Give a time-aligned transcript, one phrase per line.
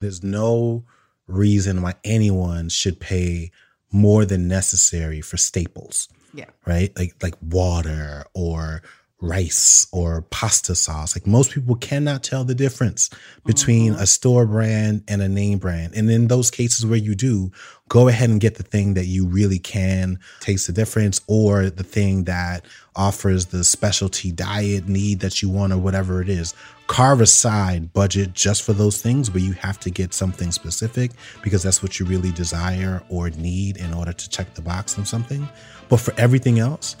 [0.00, 0.84] There's no
[1.26, 3.50] reason why anyone should pay
[3.92, 6.08] more than necessary for staples.
[6.34, 6.50] Yeah.
[6.66, 6.96] Right?
[6.96, 8.82] Like like water or
[9.20, 11.16] rice or pasta sauce.
[11.16, 13.08] Like most people cannot tell the difference
[13.46, 14.00] between Mhm.
[14.00, 15.94] a store brand and a name brand.
[15.94, 17.50] And in those cases where you do,
[17.88, 21.82] go ahead and get the thing that you really can taste the difference or the
[21.82, 26.52] thing that offers the specialty diet need that you want or whatever it is.
[26.86, 31.12] Carve aside budget just for those things where you have to get something specific
[31.42, 35.06] because that's what you really desire or need in order to check the box on
[35.06, 35.48] something.
[35.88, 36.96] But for everything else,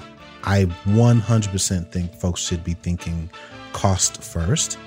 [0.48, 3.28] I 100% think folks should be thinking
[3.72, 4.78] cost first.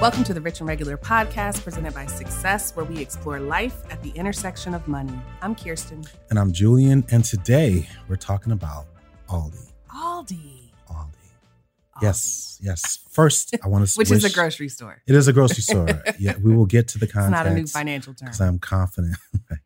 [0.00, 4.00] Welcome to the Rich and Regular podcast presented by Success, where we explore life at
[4.04, 5.18] the intersection of money.
[5.42, 6.08] I'm Kiersten.
[6.30, 8.86] And I'm Julien, and today we're talking about
[9.28, 9.72] Aldi.
[9.92, 10.30] Aldi.
[10.30, 10.59] Aldi.
[12.02, 12.98] Yes, yes.
[13.10, 15.02] First, I want to Which is a grocery store.
[15.06, 16.02] It is a grocery store.
[16.18, 18.26] yeah, we will get to the It's not a new financial term.
[18.26, 19.16] because I'm confident.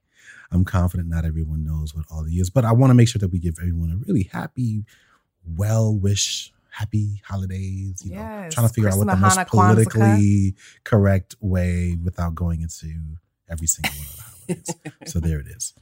[0.51, 3.29] I'm confident not everyone knows what Aldi is, but I want to make sure that
[3.33, 4.85] we give everyone a really happy,
[5.57, 8.03] well wish, happy holidays.
[8.05, 9.75] You know, trying to figure out what the most Hanukkah, Kwanzaa.
[9.75, 13.17] politically correct way without going into
[13.49, 14.75] every single one of the holidays.
[15.07, 15.75] so there it is.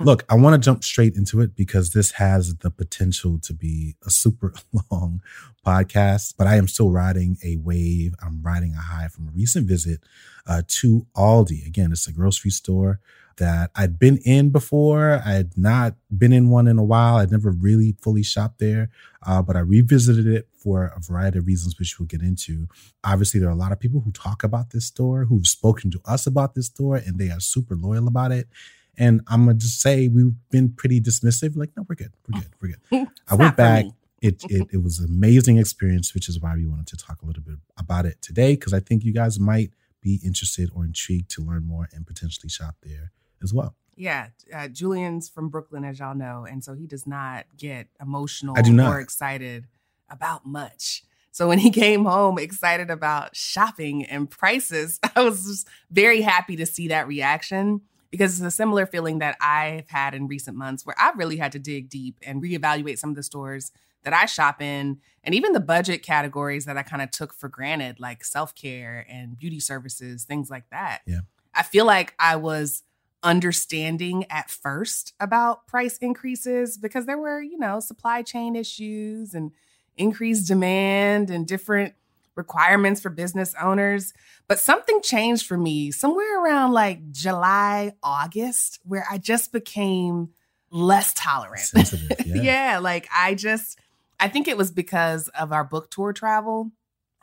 [0.00, 3.96] Look, I want to jump straight into it because this has the potential to be
[4.06, 4.54] a super
[4.90, 5.20] long
[5.64, 8.14] podcast, but I am still riding a wave.
[8.22, 10.00] I'm riding a high from a recent visit
[10.46, 11.66] uh, to Aldi.
[11.66, 13.00] Again, it's a grocery store
[13.36, 15.22] that I'd been in before.
[15.24, 17.16] I had not been in one in a while.
[17.16, 18.90] I'd never really fully shopped there,
[19.26, 22.68] uh, but I revisited it for a variety of reasons, which we'll get into.
[23.02, 26.00] Obviously, there are a lot of people who talk about this store, who've spoken to
[26.04, 28.48] us about this store, and they are super loyal about it.
[28.96, 31.56] And I'm gonna just say we've been pretty dismissive.
[31.56, 33.08] Like, no, we're good, we're good, we're good.
[33.28, 33.86] I went back.
[34.22, 37.26] It, it it was an amazing experience, which is why we wanted to talk a
[37.26, 41.30] little bit about it today because I think you guys might be interested or intrigued
[41.30, 43.10] to learn more and potentially shop there
[43.44, 43.76] as well.
[43.96, 48.54] Yeah, uh, Julien's from Brooklyn, as y'all know, and so he does not get emotional
[48.58, 48.92] I do not.
[48.92, 49.66] or excited
[50.10, 51.04] about much.
[51.30, 56.56] So when he came home excited about shopping and prices, I was just very happy
[56.56, 60.86] to see that reaction because it's a similar feeling that I've had in recent months
[60.86, 63.72] where I've really had to dig deep and reevaluate some of the stores
[64.04, 67.48] that I shop in and even the budget categories that I kind of took for
[67.48, 71.00] granted, like self care and beauty services, things like that.
[71.06, 71.20] Yeah.
[71.54, 72.82] I feel like I was
[73.24, 79.50] understanding at first about price increases because there were, you know, supply chain issues and
[79.96, 81.94] increased demand and different
[82.36, 84.12] requirements for business owners.
[84.46, 90.30] But something changed for me somewhere around like July, August, where I just became
[90.70, 91.72] less tolerant.
[92.24, 92.42] Yeah.
[92.42, 93.78] yeah, like I just,
[94.18, 96.72] I think it was because of our book tour travel.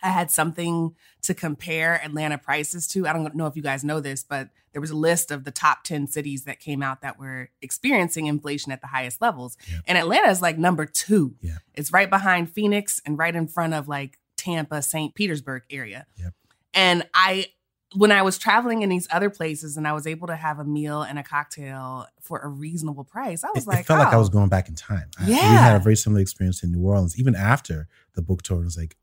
[0.04, 3.08] I had something to compare Atlanta prices to.
[3.08, 5.52] I don't know if you guys know this, but there was a list of the
[5.52, 9.58] top 10 cities that came out that were experiencing inflation at the highest levels.
[9.70, 9.80] Yeah.
[9.88, 11.36] And Atlanta is like number two.
[11.42, 11.58] Yeah.
[11.74, 15.14] It's right behind Phoenix and right in front of like Tampa, St.
[15.14, 16.06] Petersburg area.
[16.18, 16.34] Yep.
[16.74, 17.48] And I,
[17.96, 20.64] when I was traveling in these other places and I was able to have a
[20.64, 24.14] meal and a cocktail for a reasonable price, I was It, like, it felt like
[24.14, 24.20] I oh.
[24.20, 25.10] was going back in time.
[25.20, 28.62] I- we had a very similar experience in New Orleans, even after the book tour.
[28.62, 28.96] It was like,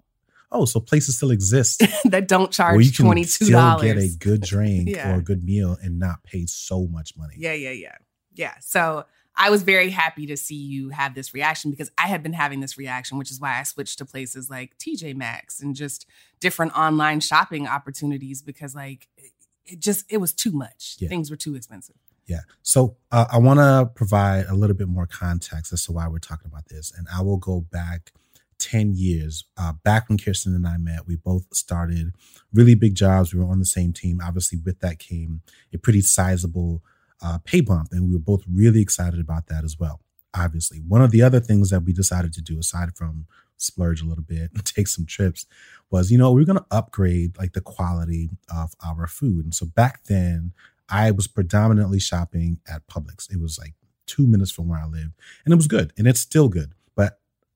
[0.50, 3.82] oh, so places still exist that don't where charge you can twenty two still dollars.
[3.82, 5.12] get a good drink Yeah.
[5.14, 7.34] or a good meal and not pay so much money.
[7.36, 7.96] Yeah, yeah, yeah.
[8.34, 8.54] Yeah.
[8.60, 9.04] So
[9.36, 12.60] I was very happy to see you have this reaction because I had been having
[12.60, 16.06] this reaction, which is why I switched to places like TJ Maxx and just
[16.40, 19.32] different online shopping opportunities because like it-
[19.70, 20.96] it just it was too much.
[20.98, 21.10] Yeah.
[21.10, 21.94] Things were too expensive.
[22.26, 22.40] Yeah.
[22.62, 26.18] So uh, I want to provide a little bit more context as to why we're
[26.20, 26.90] talking about this.
[26.96, 28.12] And I will go back
[28.58, 29.44] 10 years.
[29.56, 32.14] Uh, back when Kiersten and I met, we both started
[32.52, 33.32] really big jobs.
[33.32, 34.20] We were on the same team.
[34.22, 35.42] Obviously, with that came
[35.72, 36.82] a pretty sizable
[37.22, 37.88] uh, pay bump.
[37.92, 40.00] And we were both really excited about that as well.
[40.34, 43.26] Obviously, one of the other things that we decided to do, aside from
[43.56, 45.46] splurge a little bit and take some trips,
[45.90, 49.44] was you know, we are going to upgrade like the quality of our food.
[49.44, 50.52] And so back then,
[50.88, 53.30] I was predominantly shopping at Publix.
[53.30, 53.74] It was like
[54.06, 55.12] two minutes from where I lived,
[55.44, 56.72] and it was good, and it's still good.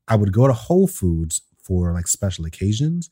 [0.09, 3.11] I would go to Whole Foods for like special occasions,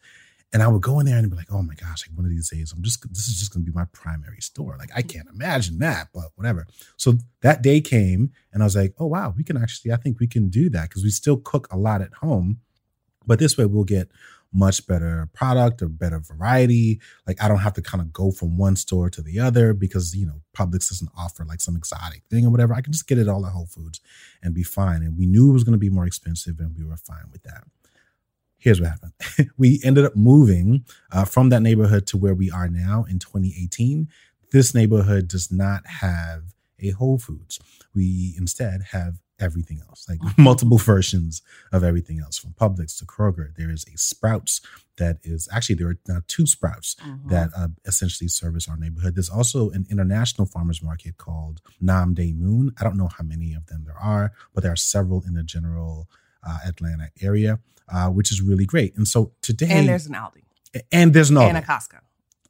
[0.53, 2.07] and I would go in there and be like, "Oh my gosh!
[2.07, 4.41] Like one of these days, I'm just this is just going to be my primary
[4.41, 4.77] store.
[4.79, 6.67] Like I can't imagine that, but whatever."
[6.97, 9.93] So that day came, and I was like, "Oh wow, we can actually.
[9.93, 12.61] I think we can do that because we still cook a lot at home,
[13.27, 14.11] but this way we'll get."
[14.53, 17.01] Much better product or better variety.
[17.27, 20.15] Like I don't have to kind of go from one store to the other because,
[20.15, 22.75] you know, Publix doesn't offer like some exotic thing or whatever.
[22.75, 24.01] I can just get it all at Whole Foods
[24.43, 25.03] and be fine.
[25.03, 27.43] And we knew it was going to be more expensive and we were fine with
[27.45, 27.65] that.
[28.59, 29.51] Here's what happened.
[29.57, 34.09] we ended up moving uh, from that neighborhood to where we are now in 2018.
[34.53, 37.59] This neighborhood does not have a Whole Foods.
[37.95, 41.43] We instead have everything else, like multiple versions
[41.73, 43.55] of everything else from Publix to Kroger.
[43.57, 44.61] There is a Sprouts
[44.97, 47.29] that is actually there are now two Sprouts mm-hmm.
[47.29, 49.15] that uh, essentially service our neighborhood.
[49.15, 52.73] There's also an international farmers market called Nam Dae Mun.
[52.81, 55.43] I don't know how many of them there are, but there are several in the
[55.43, 56.09] general
[56.47, 57.59] uh, Atlanta area,
[57.93, 58.97] uh, which is really great.
[58.97, 60.43] And so today, and there's an Aldi,
[60.93, 62.01] and there's an Aldi, and a Costco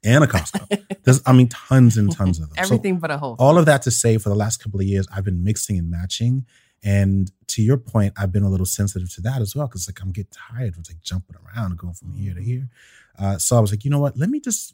[0.03, 0.99] and a Costco.
[1.03, 2.55] There's, I mean, tons and tons of them.
[2.57, 3.35] Everything so but a whole.
[3.39, 5.89] All of that to say, for the last couple of years, I've been mixing and
[5.89, 6.45] matching.
[6.83, 10.01] And to your point, I've been a little sensitive to that as well because like
[10.01, 12.49] I'm getting tired of like jumping around and going from here to mm-hmm.
[12.49, 12.69] here.
[13.19, 14.17] Uh, so I was like, you know what?
[14.17, 14.73] Let me just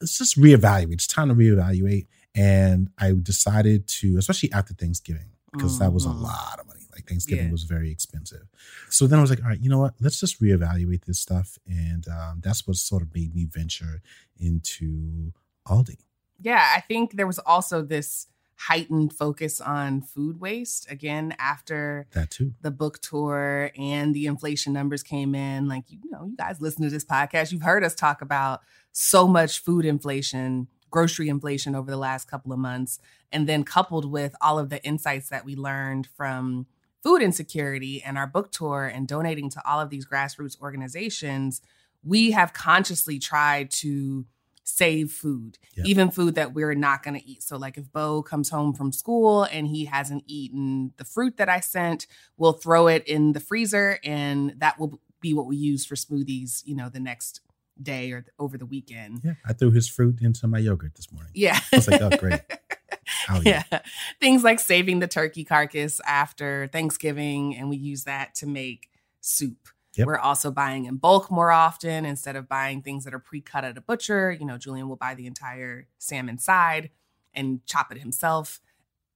[0.00, 0.94] let's just reevaluate.
[0.94, 2.06] It's time to reevaluate.
[2.34, 5.84] And I decided to, especially after Thanksgiving, because mm-hmm.
[5.84, 6.22] that was a mm-hmm.
[6.22, 6.80] lot of money.
[6.92, 7.52] Like Thanksgiving yeah.
[7.52, 8.46] was very expensive.
[8.90, 9.94] So then I was like, all right, you know what?
[10.00, 11.58] Let's just reevaluate this stuff.
[11.66, 14.02] And um, that's what sort of made me venture
[14.38, 15.32] into
[15.68, 15.98] Aldi.
[16.40, 20.90] Yeah, I think there was also this heightened focus on food waste.
[20.90, 22.54] Again after that too.
[22.62, 26.82] the book tour and the inflation numbers came in like you know you guys listen
[26.82, 28.60] to this podcast you've heard us talk about
[28.92, 32.98] so much food inflation grocery inflation over the last couple of months.
[33.30, 36.66] And then coupled with all of the insights that we learned from
[37.02, 41.60] food insecurity and our book tour and donating to all of these grassroots organizations
[42.06, 44.24] we have consciously tried to
[44.66, 45.86] save food, yep.
[45.86, 47.42] even food that we're not going to eat.
[47.42, 51.48] So, like if Bo comes home from school and he hasn't eaten the fruit that
[51.48, 55.86] I sent, we'll throw it in the freezer and that will be what we use
[55.86, 57.40] for smoothies, you know, the next
[57.80, 59.20] day or over the weekend.
[59.24, 61.32] Yeah, I threw his fruit into my yogurt this morning.
[61.34, 61.58] Yeah.
[61.72, 62.40] I was like, oh, great.
[63.28, 63.62] Oh, yeah.
[63.70, 63.80] yeah.
[64.20, 68.88] Things like saving the turkey carcass after Thanksgiving, and we use that to make
[69.20, 69.68] soup.
[69.96, 70.06] Yep.
[70.06, 73.78] We're also buying in bulk more often instead of buying things that are pre-cut at
[73.78, 74.30] a butcher.
[74.30, 76.90] You know, Julien will buy the entire salmon side
[77.34, 78.60] and chop it himself.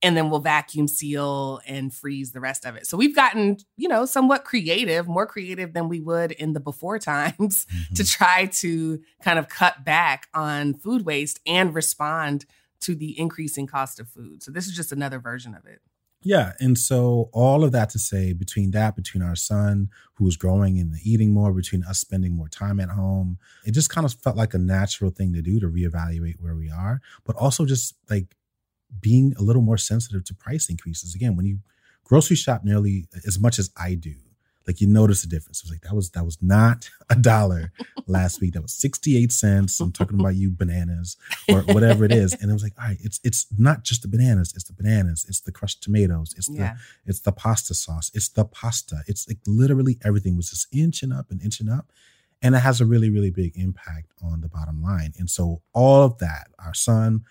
[0.02, 2.86] And then we'll vacuum seal and freeze the rest of it.
[2.86, 6.98] So we've gotten, you know, somewhat creative, more creative than we would in the before
[6.98, 7.94] times mm-hmm.
[7.94, 12.46] to try to kind of cut back on food waste and respond
[12.80, 14.42] to the increasing cost of food.
[14.42, 15.82] So this is just another version of it.
[16.22, 16.52] Yeah.
[16.60, 20.94] And so all of that to say between that, between our son who's growing and
[21.02, 24.52] eating more, between us spending more time at home, it just kind of felt like
[24.52, 28.36] a natural thing to do to reevaluate where we are, but also just like
[29.00, 31.14] being a little more sensitive to price increases.
[31.14, 31.60] Again, when you
[32.04, 34.14] grocery shop nearly as much as I do,
[34.70, 35.58] like you notice the difference.
[35.58, 37.72] It was like that was that was not a dollar
[38.06, 38.54] last week.
[38.54, 39.80] That was 68 cents.
[39.80, 41.16] I'm talking about you bananas
[41.48, 42.34] or whatever it is.
[42.40, 45.26] And it was like, all right, it's it's not just the bananas, it's the bananas,
[45.28, 46.74] it's the crushed tomatoes, it's yeah.
[47.04, 49.02] the it's the pasta sauce, it's the pasta.
[49.08, 51.90] It's like literally everything was just inching up and inching up.
[52.40, 55.14] And it has a really, really big impact on the bottom line.
[55.18, 57.24] And so all of that, our son,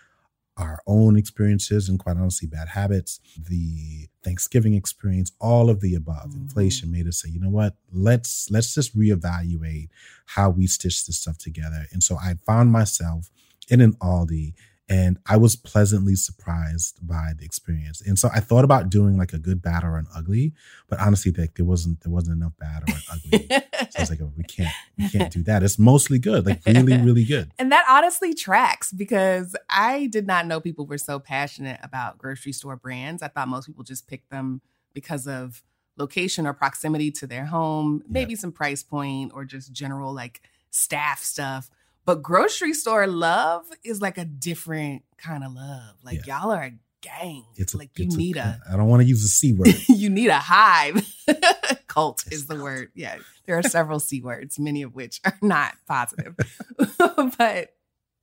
[0.56, 6.30] our own experiences and quite honestly bad habits, the Thanksgiving experience, all of the above.
[6.30, 6.42] Mm-hmm.
[6.42, 7.76] Inflation made us say, you know what?
[7.92, 9.88] Let's let's just reevaluate
[10.26, 11.86] how we stitch this stuff together.
[11.92, 13.30] And so I found myself
[13.68, 14.54] in an Aldi
[14.90, 18.02] and I was pleasantly surprised by the experience.
[18.02, 20.52] And so I thought about doing like a good, bad, or an ugly,
[20.88, 23.46] but honestly, like there wasn't there wasn't enough bad or ugly.
[23.48, 25.62] so I was like, oh, we can't we can't do that.
[25.62, 27.52] It's mostly good, like really, really good.
[27.60, 32.52] And that honestly tracks because I did not know people were so passionate about grocery
[32.52, 33.22] store brands.
[33.22, 34.60] I thought most people just picked them
[34.92, 35.62] because of
[35.96, 41.20] location or proximity to their home, maybe some price point or just general like staff
[41.22, 41.70] stuff.
[42.04, 45.96] But grocery store love is like a different kind of love.
[46.02, 46.40] Like yeah.
[46.40, 47.44] y'all are a gang.
[47.56, 48.74] It's a, like you need a, a.
[48.74, 49.74] I don't want to use the c word.
[49.88, 51.06] you need a hive.
[51.86, 52.64] Cult it's is the cult.
[52.64, 52.88] word.
[52.94, 53.16] Yeah,
[53.46, 56.36] there are several c words, many of which are not positive.
[57.06, 57.74] but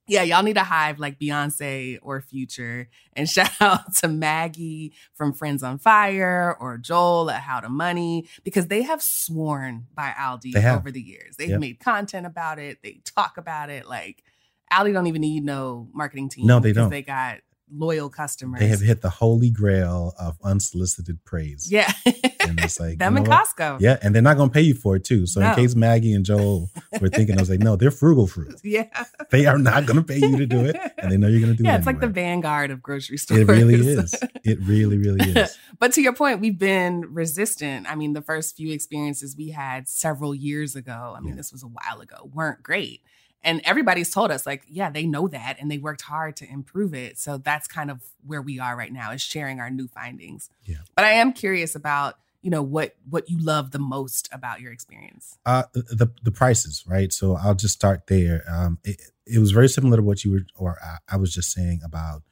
[0.07, 2.89] yeah, y'all need a hive like Beyonce or Future.
[3.13, 8.27] And shout out to Maggie from Friends on Fire or Joel at How to Money
[8.43, 11.35] because they have sworn by Aldi over the years.
[11.37, 11.59] They've yep.
[11.59, 12.79] made content about it.
[12.83, 13.87] They talk about it.
[13.87, 14.23] Like
[14.71, 16.47] Aldi don't even need no marketing team.
[16.47, 16.89] No, they don't.
[16.89, 17.39] They got
[17.73, 18.59] loyal customers.
[18.59, 21.71] They have hit the holy grail of unsolicited praise.
[21.71, 21.91] Yeah.
[22.49, 23.47] And it's like them you in know what?
[23.47, 23.77] Costco.
[23.81, 25.25] Yeah, and they're not gonna pay you for it too.
[25.27, 25.49] So No.
[25.49, 26.69] in case Maggie and Joel
[27.01, 28.55] were thinking, I was like, no, they're frugal fruit.
[28.63, 28.87] Yeah.
[29.29, 31.63] They are not gonna pay you to do it, and they know you're gonna do
[31.63, 31.67] it.
[31.67, 33.41] Yeah, it's like the vanguard of grocery stores.
[33.41, 34.15] It really is.
[34.43, 35.57] It really, really is.
[35.79, 37.89] but to your point, we've been resistant.
[37.89, 41.35] I mean, the first few experiences we had several years ago, I mean, Yeah.
[41.35, 43.01] this was a while ago, weren't great.
[43.43, 46.93] And everybody's told us, like, yeah, they know that and they worked hard to improve
[46.93, 47.17] it.
[47.19, 50.49] So that's kind of where we are right now, is sharing our new findings.
[50.65, 50.77] Yeah.
[50.95, 54.71] But I am curious about, you know, what what you love the most about your
[54.71, 55.37] experience.
[55.45, 57.11] Uh, the the prices, right?
[57.11, 58.43] So I'll just start there.
[58.49, 61.51] Um, it, it was very similar to what you were, or I, I was just
[61.51, 62.23] saying about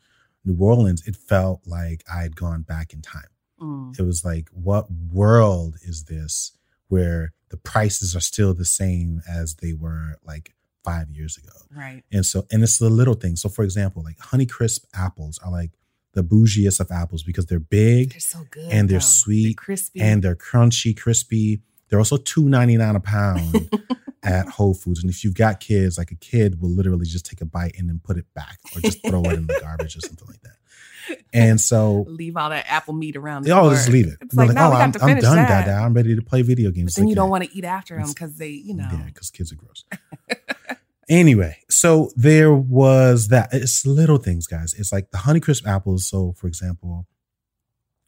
[0.43, 1.05] New Orleans.
[1.07, 3.23] It felt like I had gone back in time.
[3.59, 3.99] Mm.
[3.99, 6.57] It was like, what world is this
[6.87, 11.55] where the prices are still the same as they were like five years ago?
[11.75, 12.03] Right.
[12.11, 13.41] And so, and it's the little things.
[13.41, 15.71] So, for example, like Honeycrisp apples are like
[16.15, 18.71] the bougiest of apples because they're big They're so good.
[18.71, 19.05] And they're though.
[19.05, 20.01] sweet, crispy.
[20.01, 21.61] and they're crunchy, crispy.
[21.89, 23.69] They're also two ninety nine a pound
[24.23, 25.01] at Whole Foods.
[25.01, 27.87] And if you've got kids, like a kid will literally just take a bite and
[27.87, 31.17] then put it back or just throw it in the garbage or something like that.
[31.33, 33.43] And so leave all that apple meat around.
[33.43, 33.93] they the always floor.
[33.93, 34.17] leave it.
[34.21, 35.65] It's They're like, no, oh, we I'm, I'm done, that.
[35.65, 35.73] Dada.
[35.73, 36.95] I'm ready to play video games.
[36.95, 37.31] But then you don't yeah.
[37.31, 38.87] want to eat after them because they, you know.
[38.91, 39.83] Yeah, because kids are gross.
[41.09, 43.49] anyway, so there was that.
[43.51, 44.73] It's little things, guys.
[44.73, 46.07] It's like the Honeycrisp apples.
[46.07, 47.07] So, for example,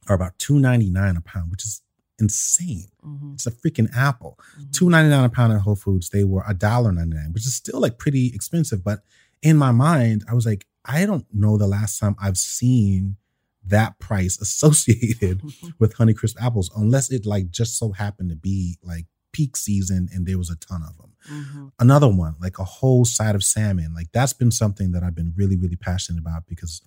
[0.08, 1.82] are about two ninety nine a pound, which is
[2.20, 2.88] insane.
[3.06, 4.40] Mhm, It's a freaking apple.
[4.60, 4.72] mhm.
[4.72, 6.10] Two ninety nine a pound at Whole Foods.
[6.10, 8.84] They were a dollar ninety nine, which is still like pretty expensive.
[8.84, 9.02] But
[9.42, 13.18] in my mind, I was like, I don't know the last time I've seen
[13.66, 15.42] that price associated
[15.80, 19.06] with Honeycrisp apples, unless it like just so happened to be like
[19.38, 21.12] peak season and there was a ton of them.
[21.30, 21.72] Mhm.
[21.78, 25.34] Another one, like a whole side of salmon, like that's been something that I've been
[25.36, 26.82] really, really passionate about because,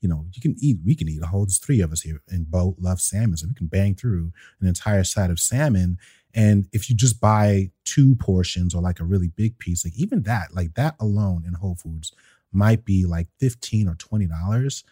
[0.00, 2.20] you know, you can eat, we can eat a whole, there's three of us here
[2.28, 3.36] and both love salmon.
[3.36, 5.98] So we can bang through an entire side of salmon.
[6.34, 10.24] And if you just buy two portions or like a really big piece, like even
[10.24, 12.10] that, like that alone in Whole Foods
[12.50, 14.82] might be like 15 or $20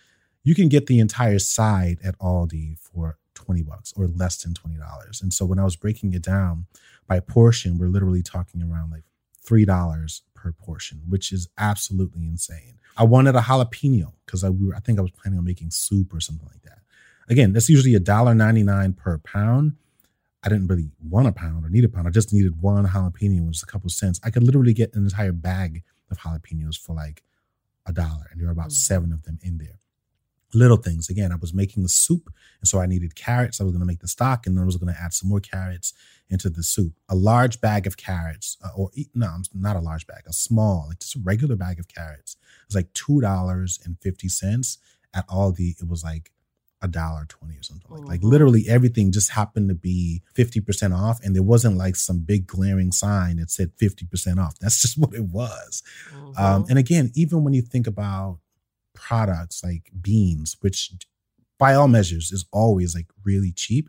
[0.44, 5.22] you can get the entire side at Aldi for 20 bucks or less than $20.
[5.22, 6.66] And so when I was breaking it down
[7.06, 9.04] by portion, we're literally talking around like
[9.46, 12.78] $3 per portion, which is absolutely insane.
[12.96, 15.70] I wanted a jalapeno because I, we were, I think I was planning on making
[15.70, 16.78] soup or something like that.
[17.28, 19.76] Again, that's usually $1.99 per pound.
[20.44, 22.06] I didn't really want a pound or need a pound.
[22.08, 24.20] I just needed one jalapeno, which is a couple cents.
[24.24, 27.22] I could literally get an entire bag of jalapenos for like
[27.86, 28.72] a dollar, and there were about Mhm.
[28.72, 29.78] seven of them in there
[30.54, 31.08] little things.
[31.08, 32.30] Again, I was making the soup,
[32.60, 33.60] and so I needed carrots.
[33.60, 35.28] I was going to make the stock, and then I was going to add some
[35.28, 35.92] more carrots
[36.28, 36.92] into the soup.
[37.08, 40.86] A large bag of carrots, uh, or no, I'm not a large bag, a small,
[40.88, 42.32] like just a regular bag of carrots.
[42.62, 44.78] It was like two dollars and fifty cents.
[45.14, 46.32] At Aldi, it was like
[46.80, 48.08] a dollar twenty or something like.
[48.08, 48.30] Like Mhm.
[48.30, 52.46] literally everything just happened to be fifty percent off, and there wasn't like some big
[52.46, 54.58] glaring sign that said fifty percent off.
[54.58, 55.82] That's just what it was.
[56.36, 56.70] Um, Mhm.
[56.70, 58.38] and again, even when you think about
[58.94, 60.92] products like beans, which
[61.58, 63.88] by all measures is always like really cheap,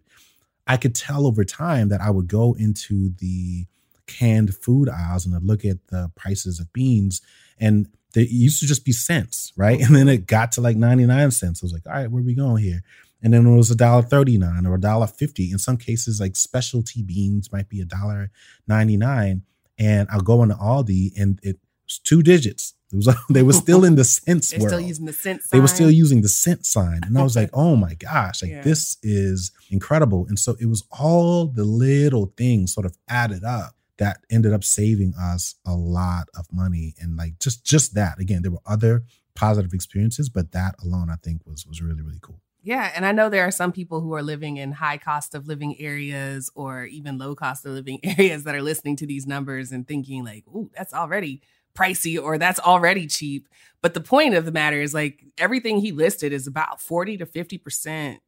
[0.68, 3.66] I could tell over time that I would go into the
[4.08, 7.22] canned food aisles and I'd look at the prices of beans
[7.60, 9.82] and they used to just be cents, right?
[9.82, 11.64] And then it got to like 99 cents.
[11.64, 12.84] I was like, all right, where we going here?
[13.22, 15.52] And then it was a dollar 39 or a dollar 50.
[15.52, 18.30] In some cases, like specialty beans might be a dollar
[18.68, 19.44] 99.
[19.80, 21.58] And I'll go into Aldi and it
[22.00, 22.74] two digits.
[22.92, 24.70] It was they were still in the cents They're world.
[24.72, 27.02] still using the cent they were still using the cent sign.
[27.04, 28.62] And I was like, oh my gosh, like Yeah.
[28.62, 30.26] this is incredible.
[30.28, 34.64] And so it was all the little things sort of added up that ended up
[34.64, 36.94] saving us a lot of money.
[37.00, 38.20] And like just just that.
[38.20, 39.04] Again, there were other
[39.36, 42.40] positive experiences, but that alone I think was was really, really cool.
[42.66, 45.48] Yeah, and I know there are some people who are living in high cost of
[45.48, 49.72] living areas or even low cost of living areas that are listening to these numbers
[49.74, 51.42] and thinking like, "Ooh, that's already
[51.75, 53.48] pricey or that's already cheap."
[53.82, 57.25] But the point of the matter is like everything he listed is about 40 to
[57.25, 58.20] 50%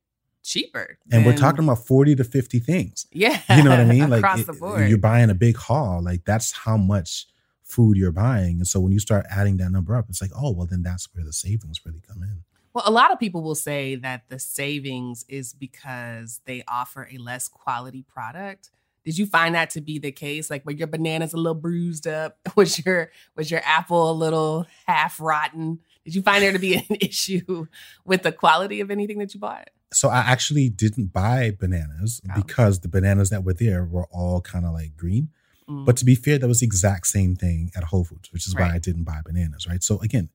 [0.44, 0.98] cheaper.
[1.12, 3.08] And we're talking about 40 to 50 things.
[3.12, 3.42] Yeah.
[3.56, 4.10] You know what I mean?
[4.10, 4.90] Like across it- the board.
[4.90, 6.04] you're buying a big haul.
[6.04, 7.28] Like that's how much
[7.64, 8.58] food you're buying.
[8.58, 11.08] And so when you start adding that number up, it's like, oh, well, then that's
[11.16, 12.44] where the savings really come in.
[12.74, 17.18] Well, a lot of people will say that the savings is because they offer a
[17.18, 18.70] less quality product.
[19.06, 20.50] Did you find that to be the case?
[20.50, 22.38] Like, were your bananas a little bruised up?
[22.56, 25.80] Was your was your apple a little half rotten?
[26.04, 27.68] Did you find there to be an issue
[28.04, 29.70] with the quality of anything that you bought?
[29.94, 32.34] So I actually didn't buy bananas Oh.
[32.42, 35.30] because the bananas that were there were all kind of like green.
[35.70, 35.86] Mm.
[35.86, 38.56] But to be fair, that was the exact same thing at Whole Foods, which is
[38.56, 39.82] why I didn't buy bananas, right?
[39.84, 40.30] So again,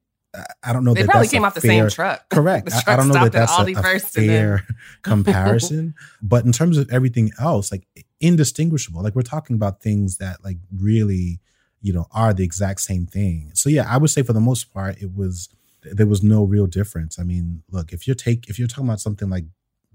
[0.62, 0.94] I don't know.
[0.94, 2.28] They that probably that's came off the fair- same truck.
[2.30, 2.66] Correct.
[2.66, 4.64] The I, don't know that that's a, a fair
[5.02, 5.94] comparison.
[6.22, 7.86] but in terms of everything else, like
[8.20, 9.02] indistinguishable.
[9.02, 11.40] Like we're talking about things that like really,
[11.80, 13.50] you know, are the exact same thing.
[13.54, 15.48] So yeah, I would say for the most part, it was
[15.82, 17.18] there was no real difference.
[17.18, 19.44] I mean, look, if you're take if you're talking about something like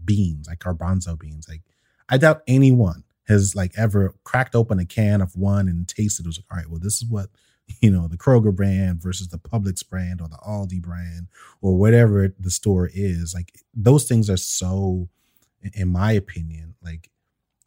[0.04, 1.62] beans, like garbanzo beans, like
[2.10, 6.30] I doubt anyone has like ever cracked open a can of one and tasted it
[6.30, 7.30] was like, all right, well, this is what
[7.82, 11.28] you know the Kroger brand versus the Publix brand or the Aldi brand
[11.62, 13.34] or whatever the store is.
[13.34, 15.10] Like those things are so,
[15.74, 17.10] in my opinion, like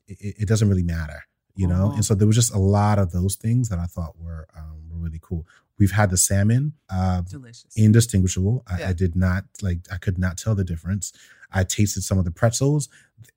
[0.08, 1.22] it, it doesn't really matter,
[1.54, 1.90] you know.
[1.90, 1.94] Mhm.
[1.96, 4.82] And so there was just a lot of those things that I thought were um,
[4.90, 5.46] were really cool.
[5.78, 7.66] We've had the salmon, uh, Delicious.
[7.76, 8.64] indistinguishable.
[8.66, 8.88] I, Yeah.
[8.88, 9.80] I did not like.
[9.92, 11.12] I could not tell the difference.
[11.50, 12.88] I tasted some of the pretzels;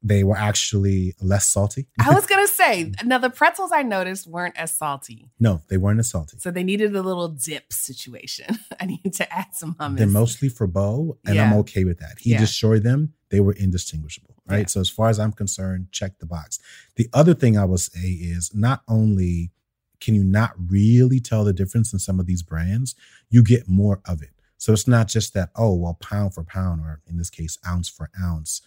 [0.03, 1.87] they were actually less salty.
[1.99, 5.99] I was gonna say now the pretzels I noticed weren't as salty, no, they weren't
[5.99, 6.37] as salty.
[6.39, 8.57] so they needed a little dip situation.
[8.81, 9.97] I need to add some hummus.
[9.99, 12.15] They're mostly for Bo, and I'm okay with that.
[12.19, 12.39] He Yeah.
[12.39, 14.59] destroyed them; they were indistinguishable, right?
[14.59, 14.65] Yeah.
[14.67, 16.59] So as far as I'm concerned, check the box.
[16.95, 19.51] The other thing I will say is not only
[19.99, 22.95] can you not really tell the difference in some of these brands,
[23.29, 24.31] you get more of it.
[24.57, 27.87] So it's not just that oh well, pound for pound, or in this case, ounce
[27.89, 28.61] for ounce,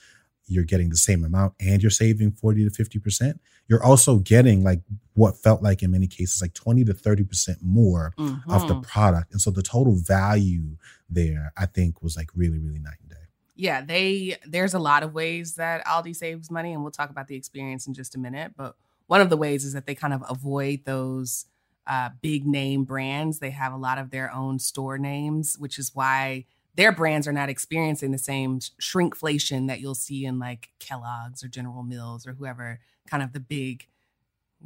[0.46, 3.40] you're getting the same amount and you're saving forty to fifty percent.
[3.66, 4.80] You're also getting like
[5.14, 8.12] what felt like in many cases like twenty to thirty percent more
[8.48, 8.82] of the Mhm.
[8.82, 9.32] product.
[9.32, 10.76] And so the total value
[11.08, 13.24] there, I think, was like really, really night and day.
[13.56, 17.28] Yeah, they there's a lot of ways that Aldi saves money, and we'll talk about
[17.28, 18.52] the experience in just a minute.
[18.56, 21.46] But one of the ways is that they kind of avoid those
[21.87, 23.38] uh, big name brands.
[23.38, 26.46] They have a lot of their own store names, which is why
[26.76, 31.44] their brands are not experiencing the same sh- shrinkflation that you'll see in like Kellogg's
[31.44, 33.87] or General Mills or whoever kind of the big,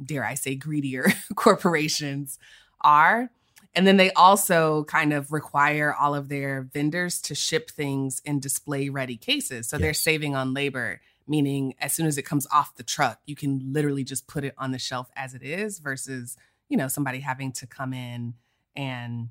[0.03, 1.05] dare I say, greedier
[1.35, 2.39] corporations
[2.81, 3.29] are.
[3.75, 8.39] And then they also kind of require all of their vendors to ship things in
[8.39, 9.67] display ready cases.
[9.67, 13.35] So they're saving on labor, meaning as soon as it comes off the truck, you
[13.35, 16.35] can literally just put it on the shelf as it is versus,
[16.67, 18.33] you know, somebody having to come in
[18.75, 19.29] and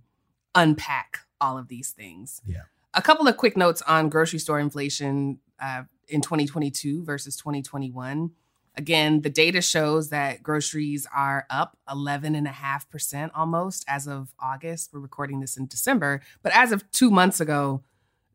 [0.55, 2.41] unpack all of these things.
[2.47, 2.63] Yeah.
[2.95, 8.31] A couple of quick notes on grocery store inflation uh, in 2022 versus 2021.
[8.79, 14.91] Again, the data shows that groceries are up 11.5% almost as of August.
[14.93, 17.83] We're recording this in December, but as of two months ago,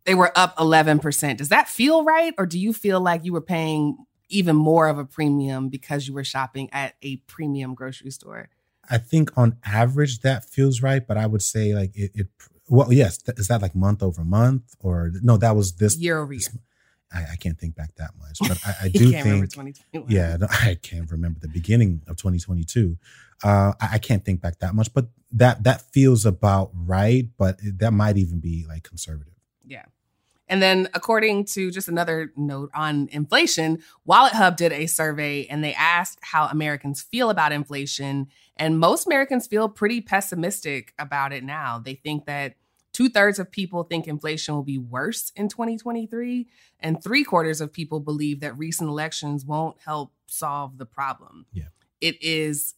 [0.03, 1.37] they were up 11%.
[1.37, 2.33] Does that feel right?
[2.37, 3.97] Or do you feel like you were paying
[4.27, 8.49] even more of a premium because you were shopping at a premium grocery store?
[8.89, 12.27] I think on average that feels right, but I would say like it, it
[12.67, 16.33] well, yes, is that like month over month or no, that was this year over
[16.33, 16.39] year.
[16.39, 16.57] this-
[17.13, 20.09] I, I can't think back that much, but I, I do think 2021.
[20.09, 22.97] Yeah, I can't remember the beginning of 2022.
[23.43, 27.27] Uh, I, I can't think back that much, but that that feels about right.
[27.37, 29.33] But that might even be like conservative.
[29.65, 29.85] Yeah.
[30.47, 35.63] And then, according to just another note on inflation, Wallet Hub did a survey and
[35.63, 38.27] they asked how Americans feel about inflation.
[38.57, 41.79] And most Americans feel pretty pessimistic about it now.
[41.79, 42.55] They think that
[42.93, 46.47] two thirds of people think inflation will be worse in 2023,
[46.79, 51.45] and three quarters of people believe that recent elections won't help solve the problem.
[51.51, 51.65] Yeah.
[51.99, 52.75] It is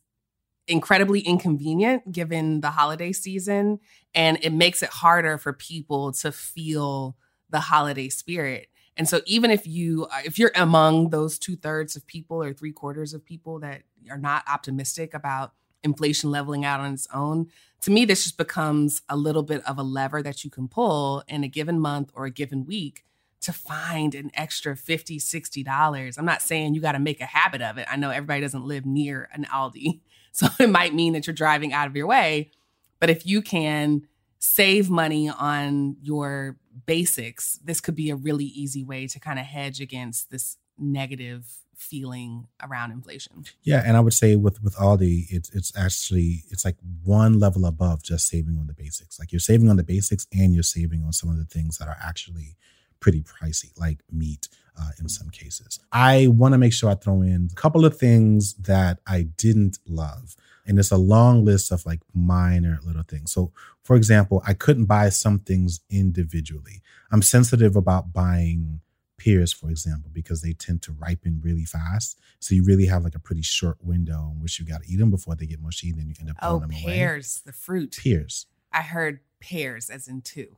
[0.68, 3.80] incredibly inconvenient given the holiday season,
[4.14, 7.18] and it makes it harder for people to feel
[7.50, 8.68] the holiday spirit.
[8.98, 12.54] And so, even if you uh, if you're among those two thirds of people or
[12.54, 15.52] three quarters of people that are not optimistic about
[15.86, 17.48] inflation leveling out on its own,
[17.82, 21.24] to me, this just becomes a little bit of a lever that you can pull
[21.28, 23.06] in a given month or a given week
[23.42, 26.18] to find an extra 50 60 dollars.
[26.18, 27.88] I'm not saying you got to make a habit of it.
[27.90, 31.72] I know everybody doesn't live near an aldi so it might mean that you're driving
[31.72, 32.52] out of your way
[33.00, 34.08] but if you can
[34.40, 39.46] save money on your basics this could be a really easy way to kind of
[39.46, 45.26] hedge against this negative feeling around inflation Yeah, and I would say with with Aldi,
[45.30, 49.20] it's it's actually it's like one level above just saving on the basics.
[49.20, 51.88] Like you're saving on the basics, and you're saving on some of the things that
[51.88, 52.56] are actually
[53.00, 54.48] pretty pricey, like meat
[54.80, 55.80] uh, in some cases.
[55.92, 59.80] I want to make sure I throw in a couple of things that I didn't
[59.86, 60.36] love,
[60.66, 63.32] and it's a long list of like minor little things.
[63.32, 63.52] So,
[63.84, 66.82] for example, I couldn't buy some things individually.
[67.12, 68.82] I'm sensitive about buying
[69.18, 72.20] pears, for example, because they tend to ripen really fast.
[72.40, 74.98] So you really have like a pretty short window in which you got to eat
[74.98, 76.94] them before they get mushy, and then you end up oh throwing them away.
[76.94, 78.46] pears the fruit Pears.
[78.72, 80.58] i heard pears as in two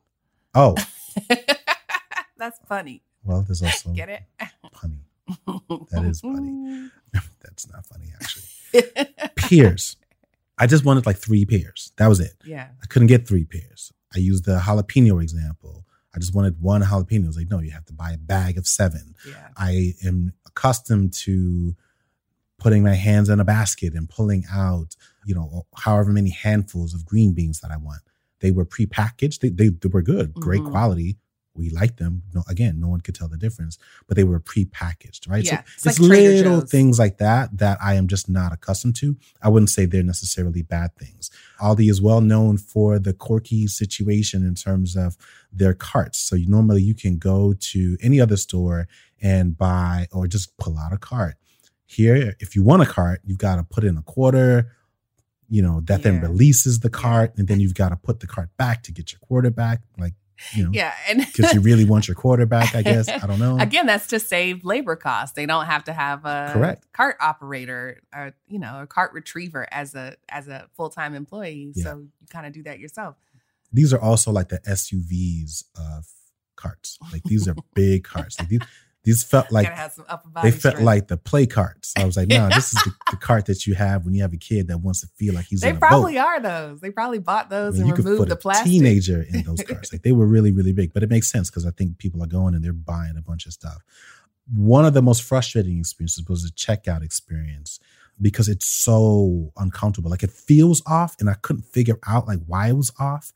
[0.54, 0.76] Oh,
[2.38, 4.24] that's funny well, there's also get it
[4.74, 5.02] punny.
[5.92, 6.90] That is funny.
[7.42, 9.14] That's not funny, actually.
[9.36, 9.98] Pears.
[10.58, 11.92] I just wanted like three pears.
[11.98, 12.34] That was it.
[12.46, 13.92] yeah I couldn't get three pears.
[14.16, 15.86] I used the jalapeno example.
[16.18, 17.26] I just wanted one jalapeno.
[17.26, 19.14] It was like, no, you have to buy a bag of seven.
[19.28, 19.50] Yeah.
[19.56, 21.76] I am accustomed to
[22.58, 24.96] putting my hands in a basket and pulling out,
[25.28, 28.02] you know, however many handfuls of green beans that I want.
[28.40, 29.42] They were prepackaged.
[29.42, 30.72] They, they, they were good, great Mhm.
[30.72, 31.18] quality.
[31.58, 32.24] We like them.
[32.34, 35.44] No, again, no one could tell the difference, but they were prepackaged, right?
[35.44, 38.96] Yeah, so it's it's like little things like that that I am just not accustomed
[38.98, 39.18] to.
[39.42, 41.32] I wouldn't say they're necessarily bad things.
[41.60, 45.18] Aldi is well known for the quirky situation in terms of
[45.52, 46.20] their carts.
[46.20, 48.88] So you, normally you can go to any other store
[49.22, 51.36] and buy or just pull out a cart.
[51.86, 54.74] Here, if you want a cart, you've got to put in a quarter,
[55.50, 58.50] you know, that then releases the cart, and then you've got to put the cart
[58.58, 59.82] back to get your quarter back.
[59.98, 60.14] Like,
[60.54, 60.94] you know, Yeah.
[61.10, 63.10] And because you really want your quarterback, I guess.
[63.10, 63.58] I don't know.
[63.60, 65.36] Again, that's to save labor costs.
[65.36, 66.86] They don't have to have a Correct.
[66.94, 71.72] cart operator or you know a cart retriever as a as a full time employee.
[71.76, 71.84] Yeah.
[71.84, 73.16] So you kind of do that yourself.
[73.74, 76.06] these are also like the SUVs of
[76.56, 76.98] carts.
[77.12, 78.40] Like these are big carts.
[78.40, 78.62] Like these,
[79.08, 80.86] these felt like Gotta have some upper body they felt strength.
[80.86, 81.94] like the play carts.
[81.98, 84.34] I was like, no, this is the, the cart that you have when you have
[84.34, 86.82] a kid that wants to feel like he's They in a probably are those.
[86.82, 88.70] They probably bought I those mean, and you could removed put the a plastic.
[88.70, 89.94] teenager in those cars.
[89.94, 92.28] Like they were really, really big, but it makes sense because I think people are
[92.28, 93.82] going and they're buying a bunch of stuff.
[94.54, 97.80] One of the most frustrating experiences was the checkout experience
[98.22, 100.10] because it's so uncomfortable.
[100.10, 103.32] Like it feels off, and I couldn't figure out like why it was off.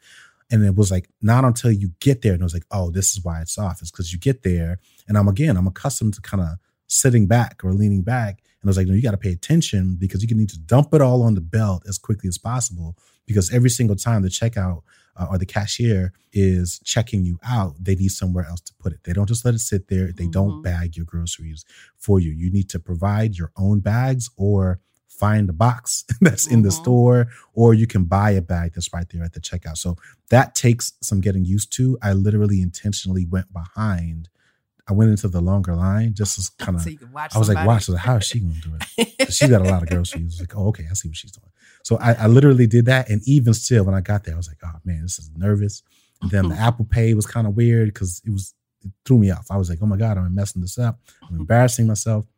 [0.54, 3.12] And it was like not until you get there, and it was like, oh, this
[3.16, 3.82] is why it's off.
[3.82, 7.62] It's because you get there, and I'm again, I'm accustomed to kind of sitting back
[7.64, 10.36] or leaning back, and I was like, no, you got to pay attention because you
[10.36, 13.96] need to dump it all on the belt as quickly as possible because every single
[13.96, 14.82] time the checkout
[15.16, 19.00] uh, or the cashier is checking you out, they need somewhere else to put it.
[19.04, 20.12] They don't just let it sit there.
[20.12, 20.64] They don't Mhm.
[20.64, 21.64] bag your groceries
[21.98, 22.32] for you.
[22.32, 26.82] You need to provide your own bags or find a box that's in the Mhm.
[26.82, 29.78] store, or you can buy a bag that's right there at the checkout.
[29.78, 29.98] So
[30.30, 31.98] that takes some getting used to.
[32.02, 34.30] I literally intentionally went behind.
[34.88, 37.36] I went into the longer line just as kind of so you can watch.
[37.36, 39.32] I was like, watch, how is she going to do it?
[39.32, 40.13] She's got a lot of girls.
[40.15, 41.50] I was like, oh, okay, I see what she's doing.
[41.84, 43.10] So I, I literally did that.
[43.10, 45.84] And even still, when I got there, I was like, oh man, this is nervous.
[46.22, 49.32] And then the Apple Pay was kind of weird because it was, it threw me
[49.32, 49.48] off.
[49.50, 51.00] I was like, oh my God, I'm messing this up.
[51.28, 52.26] I'm embarrassing myself.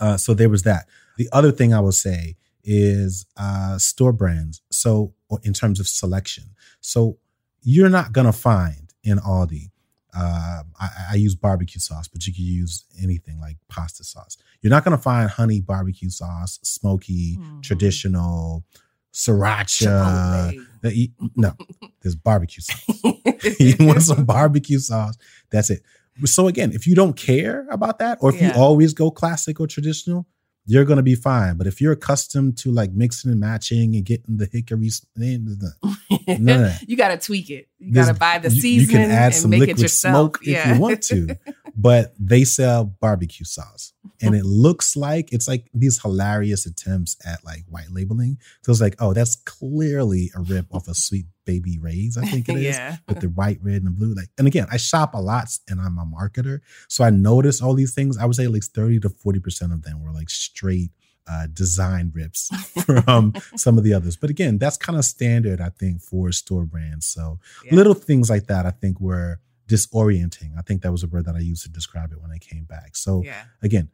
[0.00, 0.86] Uh, so there was that.
[1.18, 4.62] The other thing I will say is uh, store brands.
[4.70, 6.44] So in terms of selection,
[6.80, 7.18] so
[7.62, 9.70] you're not gonna find in Aldi.
[10.16, 14.36] Uh, I, I use barbecue sauce, but you can use anything like pasta sauce.
[14.60, 17.62] You're not gonna find honey barbecue sauce, smoky, Mhm.
[17.62, 18.64] traditional,
[19.12, 20.52] sriracha.
[20.84, 21.54] You- No,
[22.02, 23.02] there's barbecue sauce.
[23.60, 25.16] you want some barbecue sauce.
[25.50, 25.82] That's it.
[26.24, 28.48] So again, if you don't care about that, or if Yeah.
[28.54, 30.26] you always go classic or traditional,
[30.66, 31.56] you're gonna be fine.
[31.56, 35.36] But if you're accustomed to like mixing and matching and getting the hickory, eh,
[36.26, 36.84] that.
[36.86, 37.68] you got to tweak it.
[37.78, 40.66] You There's- got to buy the season You can add and some liquid smoke if
[40.66, 41.36] you want to,
[41.76, 47.44] but they sell barbecue sauce, and it looks like it's like these hilarious attempts at
[47.44, 48.38] like white labeling.
[48.62, 52.16] So it's like, oh, that's clearly a rip off of Sweet Baby Ray's.
[52.16, 52.96] I think it is yeah.
[53.08, 54.14] with the white, red, and the blue.
[54.14, 56.60] Like, and again, I shop a lot and I'm a marketer.
[56.88, 58.18] So I notice all these things.
[58.18, 60.90] I would say like 30 to 40% of them were like straight
[61.26, 62.48] uh, design rips
[62.84, 64.16] from some of the others.
[64.16, 67.06] But again, that's kind of standard, I think, for store brands.
[67.06, 67.74] So Yeah.
[67.74, 70.56] little things like that, I think were disorienting.
[70.58, 72.64] I think that was a word that I used to describe it when I came
[72.64, 72.96] back.
[72.96, 73.44] So Yeah.
[73.62, 73.88] again,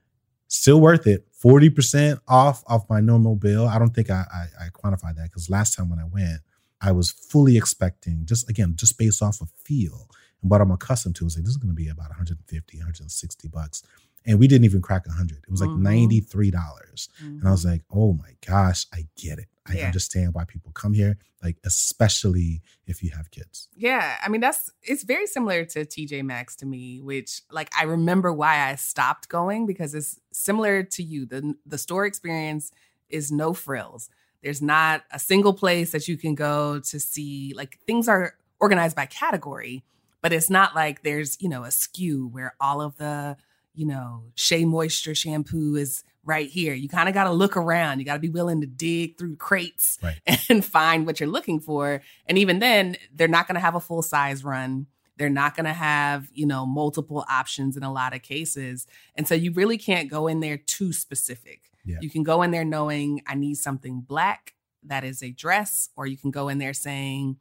[0.48, 1.26] still worth it.
[1.42, 3.66] 40% off off my normal bill.
[3.68, 6.40] I don't think I, I, I quantified that because last time when I went,
[6.80, 10.08] I was fully expecting just again, just based off of feel
[10.42, 13.48] and what I'm accustomed to is like this is going to be about 150, 160
[13.48, 13.82] bucks.
[14.26, 15.38] And we didn't even crack 100.
[15.46, 15.82] It was like Mhm.
[15.82, 17.08] $93.
[17.20, 19.46] And I was like, oh my gosh, I get it.
[19.66, 19.86] I Yeah.
[19.86, 23.68] understand why people come here, like especially if you have kids.
[23.74, 27.84] Yeah, I mean that's it's very similar to TJ Maxx to me, which like I
[27.84, 31.26] remember why I stopped going because it's similar to you.
[31.26, 32.72] The the store experience
[33.08, 34.08] is no frills.
[34.42, 38.96] There's not a single place that you can go to see like things are organized
[38.96, 39.85] by category,
[40.22, 43.37] but it's not like there's, you know, a skew where all of the,
[43.74, 46.74] you know, Shea Moisture shampoo is right here.
[46.74, 47.98] You kind of got to look around.
[47.98, 50.20] You got to be willing to dig through crates Right.
[50.48, 52.03] and find what you're looking for.
[52.26, 54.87] And even then, they're not going to have a full size run.
[55.16, 58.87] They're not going to have, you know, multiple options in a lot of cases.
[59.14, 61.69] And so you really can't go in there too specific.
[61.90, 61.98] Yeah.
[62.00, 66.07] You can go in there knowing I need something black that is a dress, or
[66.07, 67.37] you can go in there saying,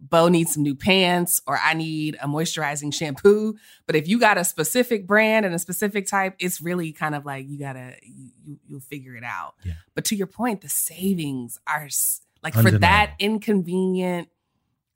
[0.00, 3.56] Bo needs some new pants, or I need a moisturizing shampoo.
[3.86, 7.24] But if you got a specific brand and a specific type, it's really kind of
[7.24, 9.54] like you gotta you, you you'll figure it out.
[9.64, 9.74] Yeah.
[9.94, 11.88] But to your point, the savings are
[12.42, 14.28] like for that inconvenient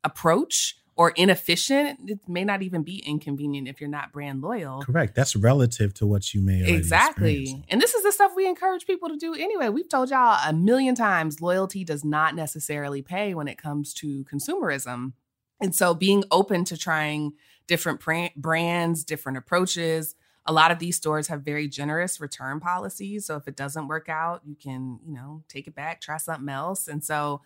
[0.05, 4.83] approach or inefficient, it may not even be inconvenient if you're not brand loyal.
[4.83, 5.15] Correct.
[5.15, 7.65] That's relative to what you may exactly.
[7.69, 9.69] And this is the stuff we encourage people to do anyway.
[9.69, 14.25] We've told y'all a million times loyalty does not necessarily pay when it comes to
[14.25, 15.13] consumerism.
[15.61, 17.35] And so being open to trying
[17.69, 18.01] different
[18.35, 20.17] brands, different approaches.
[20.47, 23.27] A lot of these stores have very generous return policies.
[23.27, 26.49] So if it doesn't work out, you can, you know, take it back, try something
[26.49, 26.89] else.
[26.89, 27.43] And so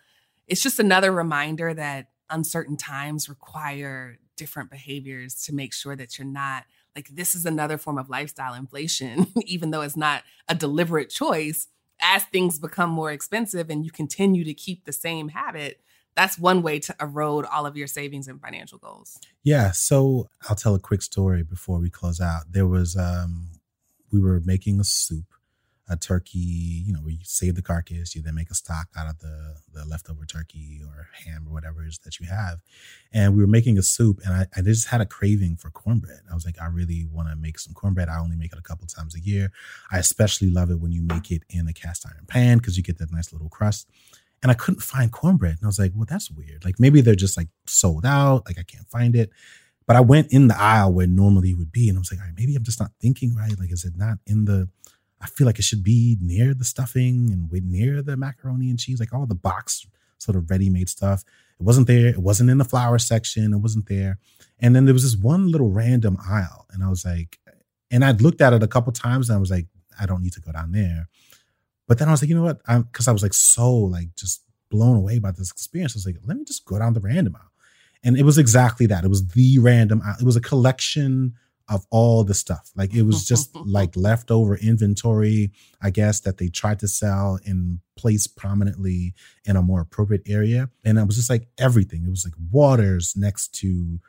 [0.47, 6.27] it's just another reminder that uncertain times require different behaviors to make sure that you're
[6.27, 6.63] not
[6.95, 11.67] like this is another form of lifestyle inflation even though it's not a deliberate choice
[12.01, 15.79] as things become more expensive and you continue to keep the same habit
[16.15, 19.19] that's one way to erode all of your savings and financial goals.
[19.43, 22.43] Yeah so i'll tell a quick story before we close out.
[22.51, 23.49] There was um
[24.11, 25.25] we were making a soup
[25.89, 29.09] a turkey, you know, where you save the carcass, you then make a stock out
[29.09, 32.59] of the, the leftover turkey or ham or whatever it is that you have.
[33.11, 36.21] And we were making a soup and I, I just had a craving for cornbread.
[36.31, 38.07] I was like, I really want to make some cornbread.
[38.07, 39.51] I only make it a couple times a year.
[39.91, 42.83] I especially love it when you make it in a cast iron pan because you
[42.83, 43.89] get that nice little crust.
[44.41, 45.57] And I couldn't find cornbread.
[45.57, 46.63] And I was like, well, that's weird.
[46.63, 48.43] Like maybe they're just like sold out.
[48.45, 49.31] Like I can't find it.
[49.85, 51.89] But I went in the aisle where normally it would be.
[51.89, 53.57] And I was like, all right, maybe I'm just not thinking right.
[53.59, 54.69] Like, is it not in the
[55.23, 58.99] I feel like it should be near the stuffing and near the macaroni and cheese,
[58.99, 61.23] like all the box sort of ready made stuff.
[61.59, 62.07] It wasn't there.
[62.07, 63.53] It wasn't in the flour section.
[63.53, 64.19] It wasn't there.
[64.59, 66.67] And then there was this one little random aisle.
[66.71, 67.39] And I was like,
[67.89, 69.67] and I'd looked at it a couple times and I was like,
[69.99, 71.07] I don't need to go down there.
[71.87, 72.61] But then I was like, you know what?
[72.67, 75.95] I'm because I was like so like just blown away by this experience.
[75.95, 77.51] I was like, let me just go down the random aisle.
[78.03, 79.05] And it was exactly that.
[79.05, 80.17] It was the random aisle.
[80.19, 81.35] It was a collection
[81.69, 82.71] of all the stuff.
[82.75, 87.79] Like it was just like leftover inventory, I guess, that they tried to sell and
[87.95, 89.13] place prominently
[89.45, 90.69] in a more appropriate area.
[90.83, 92.03] And it was just like everything.
[92.05, 93.99] It was like waters next to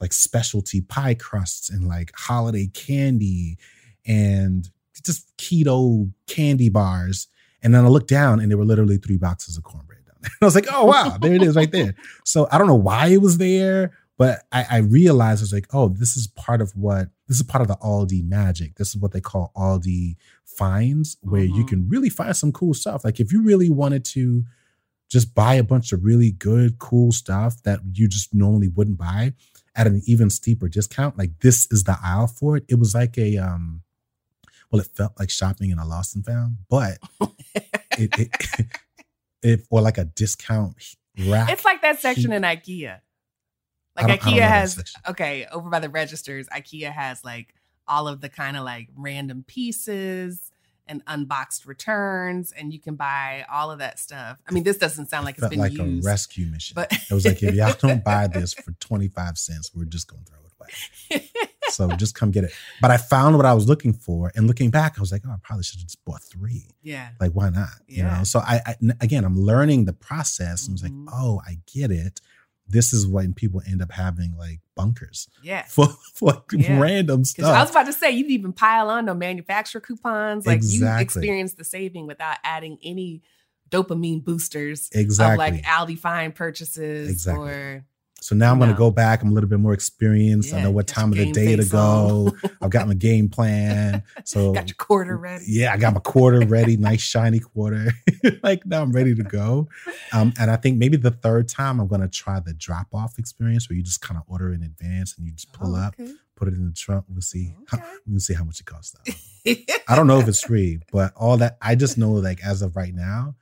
[0.00, 3.58] like specialty pie crusts and like holiday candy
[4.06, 4.70] and
[5.04, 7.28] just keto candy bars.
[7.62, 10.30] And then I looked down and there were literally three boxes of cornbread down there.
[10.42, 11.94] I was like, oh wow, there it is right there.
[12.24, 15.68] So I don't know why it was there but I, I realized I was like,
[15.72, 18.74] oh, this is part of what this is part of the Aldi magic.
[18.74, 21.54] This is what they call Aldi finds, where mm-hmm.
[21.54, 23.02] you can really find some cool stuff.
[23.02, 24.44] Like if you really wanted to
[25.08, 29.32] just buy a bunch of really good, cool stuff that you just normally wouldn't buy
[29.74, 32.64] at an even steeper discount, like this is the aisle for it.
[32.68, 33.80] It was like a um
[34.70, 36.98] well, it felt like shopping in a lost and found, but
[37.96, 38.30] it, it,
[39.42, 40.76] it or like a discount
[41.26, 41.48] rack.
[41.48, 43.00] It's like that section in IKEA.
[43.96, 47.54] Like IKEA has okay, over by the registers, IKEA has like
[47.88, 50.52] all of the kind of like random pieces
[50.86, 54.38] and unboxed returns, and you can buy all of that stuff.
[54.48, 56.74] I mean, this doesn't sound like it it's been like used, a rescue mission.
[56.74, 60.08] But it was like if y'all don't buy this for twenty five cents, we're just
[60.08, 60.52] gonna throw it
[61.12, 61.30] away.
[61.68, 62.52] so just come get it.
[62.80, 65.30] But I found what I was looking for, and looking back, I was like, oh,
[65.30, 66.70] I probably should have just bought three.
[66.82, 67.68] Yeah, like why not?
[67.86, 67.96] Yeah.
[67.96, 68.24] You know.
[68.24, 70.64] So I, I again, I'm learning the process.
[70.64, 70.70] Mm-hmm.
[70.70, 71.08] I was like, mm-hmm.
[71.12, 72.20] oh, I get it
[72.70, 75.28] this is when people end up having like bunkers.
[75.42, 75.62] Yeah.
[75.68, 76.78] For, for like yeah.
[76.78, 77.54] random stuff.
[77.54, 80.46] I was about to say, you even pile on the manufacturer coupons.
[80.46, 80.88] Like exactly.
[80.88, 83.22] you experience the saving without adding any
[83.68, 84.88] dopamine boosters.
[84.92, 85.32] Exactly.
[85.32, 87.48] Of like Aldi Fine purchases exactly.
[87.48, 87.86] or
[88.20, 89.22] so now I'm going to go back.
[89.22, 90.52] I'm a little bit more experienced.
[90.52, 92.36] Yeah, I know what time of the day to go.
[92.60, 94.02] I've got my game plan.
[94.24, 95.44] So got your quarter ready.
[95.48, 96.76] Yeah, I got my quarter ready.
[96.76, 97.92] nice shiny quarter.
[98.42, 99.68] like now I'm ready to go.
[100.12, 103.18] Um, and I think maybe the third time I'm going to try the drop off
[103.18, 106.04] experience where you just kind of order in advance and you just pull oh, okay.
[106.04, 107.06] up, put it in the trunk.
[107.08, 107.54] We'll see.
[107.72, 107.82] Okay.
[107.82, 108.94] How, we can see how much it costs.
[109.88, 112.76] I don't know if it's free, but all that I just know like as of
[112.76, 113.36] right now,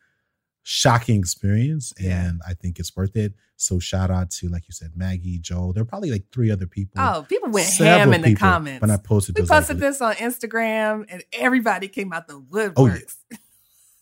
[0.70, 3.32] shocking experience and I think it's worth it.
[3.56, 5.72] So shout out to like you said, Maggie, Joel.
[5.72, 7.00] There are probably like three other people.
[7.00, 8.82] Oh, people went ham in the comments.
[8.82, 13.16] When I posted, we posted like, this on Instagram, and everybody came out the woodworks.
[13.32, 13.36] Oh,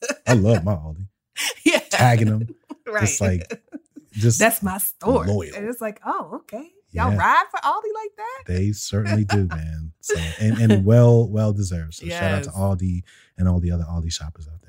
[0.03, 0.17] yeah.
[0.27, 1.07] I love my Aldi.
[1.65, 2.49] Yeah, tagging them.
[2.87, 3.05] right.
[3.05, 3.63] It's like
[4.11, 5.25] just that's my store.
[5.25, 5.55] Loyal.
[5.55, 6.73] And it's like, oh, okay.
[6.91, 7.19] Y'all yeah.
[7.19, 8.43] ride for Aldi like that?
[8.47, 9.93] They certainly do, man.
[10.01, 11.95] So and, and well, well deserved.
[11.95, 12.19] So yes.
[12.19, 13.03] shout out to Aldi
[13.39, 14.66] and all the other Aldi shoppers out there.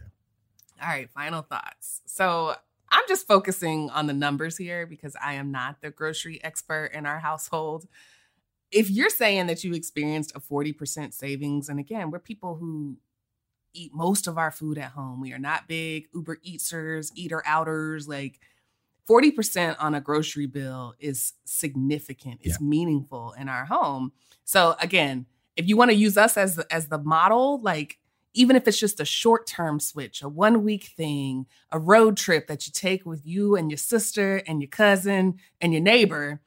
[0.81, 2.01] All right, final thoughts.
[2.05, 2.55] So
[2.89, 7.05] I'm just focusing on the numbers here because I am not the grocery expert in
[7.05, 7.87] our household.
[8.71, 12.97] If you're saying that you experienced a 40% savings, and again, we're people who
[13.73, 15.21] eat most of our food at home.
[15.21, 18.07] We are not big Uber Eatsers, eater outers.
[18.07, 18.39] Like
[19.07, 22.39] 40% on a grocery bill is significant.
[22.41, 22.67] It's yeah.
[22.67, 24.11] meaningful in our home.
[24.43, 27.97] So again, if you want to use us as as the model, like
[28.37, 32.47] even if it's just a short term switch, a one week thing, a road trip
[32.47, 36.39] that you take with you and your sister and your cousin and your neighbor,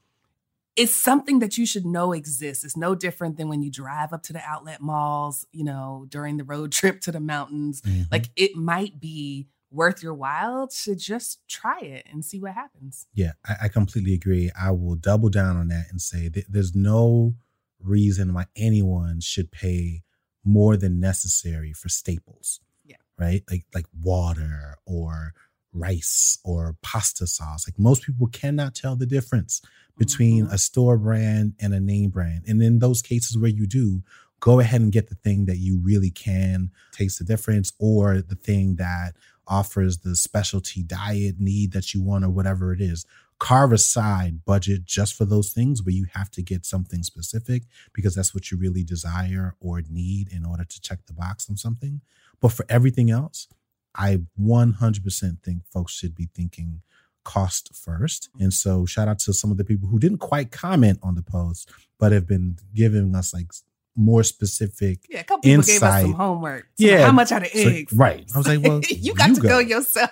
[0.76, 2.64] it's something that you should know exists.
[2.64, 6.36] It's no different than when you drive up to the outlet malls, you know, during
[6.36, 7.82] the road trip to the mountains.
[7.82, 8.06] Mhm.
[8.10, 13.06] Like it might be worth your while to just try it and see what happens.
[13.14, 14.50] Yeah, I, I completely agree.
[14.60, 17.34] I will double down on that and say that there's no
[17.80, 20.02] reason why anyone should pay
[20.44, 22.60] more than necessary for staples.
[22.84, 22.96] Yeah.
[23.18, 23.42] Right?
[23.50, 25.34] Like like water or
[25.72, 27.66] rice or pasta sauce.
[27.68, 29.62] Like most people cannot tell the difference
[29.96, 30.52] between Mhm.
[30.52, 32.44] a store brand and a name brand.
[32.48, 34.02] And in those cases where you do,
[34.40, 38.34] go ahead and get the thing that you really can taste the difference or the
[38.34, 39.14] thing that
[39.46, 43.04] offers the specialty diet need that you want or whatever it is.
[43.40, 48.14] Carve aside budget just for those things where you have to get something specific because
[48.14, 52.00] that's what you really desire or need in order to check the box on something.
[52.40, 53.48] But for everything else,
[53.96, 56.82] I 100% think folks should be thinking
[57.24, 58.28] cost first.
[58.34, 58.44] Mm-hmm.
[58.44, 61.22] And so shout out to some of the people who didn't quite comment on the
[61.22, 63.50] post, but have been giving us like
[63.96, 65.00] more specific.
[65.08, 66.14] Yeah, a couple people gave us some Insight.
[66.16, 66.66] homework.
[66.78, 67.06] Yeah, Yeah.
[67.06, 67.92] How much are the So- eggs?
[67.92, 68.24] right.
[68.34, 70.10] I was like, well, you got to go yourself.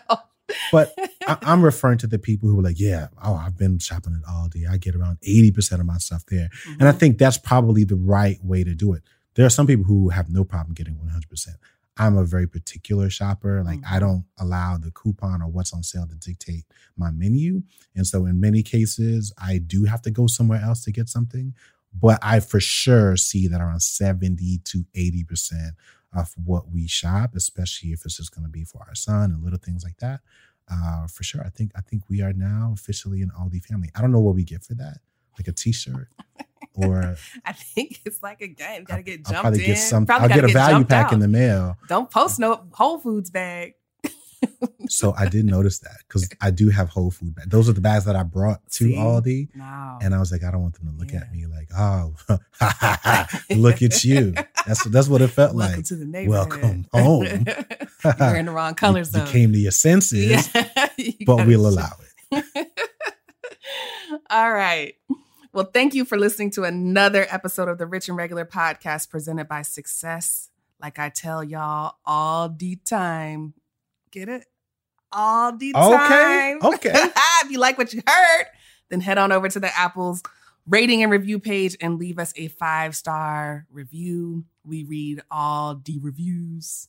[0.72, 0.94] But
[1.26, 4.28] I, I'm referring to the people who are like, yeah, oh, I've been shopping at
[4.30, 4.68] Aldi.
[4.68, 6.48] I get around 80% of my stuff there.
[6.78, 6.98] And I Mhm.
[6.98, 9.02] think that's probably the right way to do it.
[9.34, 11.56] There are some people who have no problem getting 100%.
[11.96, 13.62] I'm a very particular shopper.
[13.64, 14.00] Like, I Mhm.
[14.00, 16.64] don't allow the coupon or what's on sale to dictate
[16.96, 17.62] my menu.
[17.96, 21.54] And so, in many cases, I do have to go somewhere else to get something.
[21.92, 25.74] But I for sure see that around 70 to 80%
[26.18, 29.42] of what we shop, especially if it's just going to be for our son and
[29.42, 30.20] little things like that.
[30.70, 33.90] Uh, for sure, I think I think we are now officially an Aldi family.
[33.94, 34.98] I don't know what we get for that,
[35.38, 36.08] like a T-shirt,
[36.74, 38.84] or I think it's like a game.
[38.84, 39.66] Got to get I'll jumped probably in.
[39.66, 40.04] get some.
[40.04, 41.78] Probably I'll gotta get a value pack in the mail.
[41.88, 43.74] Don't post no Whole Foods bag.
[44.88, 47.48] So I did notice that because I do have Whole Food bags.
[47.48, 48.94] Those are the bags that I brought to See?
[48.94, 49.98] Aldi, No.
[50.00, 51.18] and I was like, I don't want them to look Yeah.
[51.20, 52.14] at me like, oh,
[53.54, 54.32] look at you.
[54.66, 55.84] That's that's what it felt Welcome like.
[55.86, 56.50] to the neighborhood.
[56.62, 57.24] Welcome home.
[58.04, 60.88] You're wearing the wrong colors you, you came to your senses, Yeah.
[60.96, 61.90] You but we'll allow
[62.32, 62.44] it.
[64.30, 64.94] All right.
[65.52, 69.48] Well, thank you for listening to another episode of the Rich and Regular podcast presented
[69.48, 70.50] by Success.
[70.80, 73.54] Like I tell y'all all the time.
[74.18, 74.46] Get it?
[75.12, 76.74] All the Okay, time.
[76.74, 76.92] okay.
[77.44, 78.46] if you like what you heard,
[78.90, 80.22] then head on over to the Apple's
[80.66, 84.44] rating and review page and leave us a five star review.
[84.64, 86.88] We read all the reviews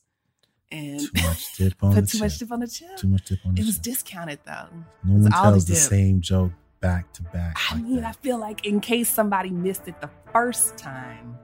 [0.72, 2.48] and Too much dip on put the too much chip.
[2.48, 2.96] dip on the chip.
[2.96, 4.66] Too much dip on the It was discounted though.
[5.04, 5.82] No one the tells the dip.
[5.82, 7.56] same joke back to back.
[7.70, 11.38] I like mean, I feel like in case somebody missed it the first time,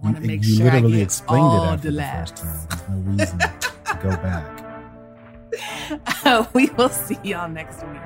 [0.00, 2.36] I want to make you sure I get explained all it after the the first
[2.36, 2.68] time.
[2.68, 4.69] There's no reason to go back.
[6.54, 8.00] we will see y'all next week.